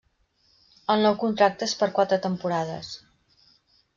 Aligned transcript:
El 0.93 1.03
nou 1.07 1.17
contracte 1.23 1.67
és 1.71 1.75
per 1.83 1.91
quatre 1.99 2.19
temporades. 2.25 2.91